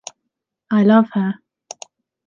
[0.71, 1.35] I love her.